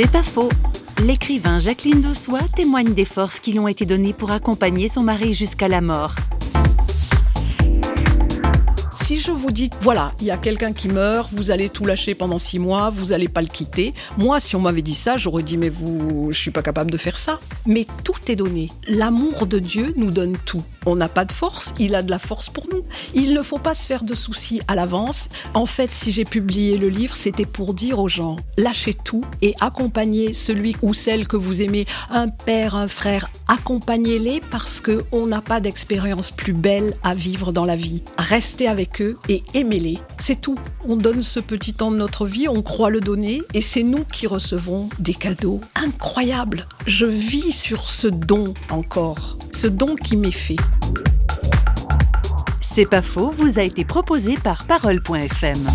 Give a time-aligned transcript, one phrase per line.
[0.00, 0.48] C'est pas faux.
[1.02, 5.34] L'écrivain Jacqueline Dossois témoigne des forces qui lui ont été données pour accompagner son mari
[5.34, 6.14] jusqu'à la mort
[9.08, 12.14] si je vous dis, voilà, il y a quelqu'un qui meurt, vous allez tout lâcher
[12.14, 13.94] pendant six mois, vous n'allez pas le quitter.
[14.18, 16.98] Moi, si on m'avait dit ça, j'aurais dit, mais vous, je suis pas capable de
[16.98, 17.40] faire ça.
[17.64, 18.68] Mais tout est donné.
[18.86, 20.62] L'amour de Dieu nous donne tout.
[20.84, 22.84] On n'a pas de force, il a de la force pour nous.
[23.14, 25.30] Il ne faut pas se faire de soucis à l'avance.
[25.54, 29.54] En fait, si j'ai publié le livre, c'était pour dire aux gens, lâchez tout et
[29.62, 35.40] accompagnez celui ou celle que vous aimez, un père, un frère, accompagnez-les parce qu'on n'a
[35.40, 38.02] pas d'expérience plus belle à vivre dans la vie.
[38.18, 38.97] Restez avec
[39.28, 39.98] et aimez-les.
[40.18, 40.58] C'est tout.
[40.86, 44.04] On donne ce petit temps de notre vie, on croit le donner et c'est nous
[44.04, 46.66] qui recevons des cadeaux incroyables.
[46.86, 50.56] Je vis sur ce don encore, ce don qui m'est fait.
[52.60, 55.66] C'est pas faux, vous a été proposé par parole.fm.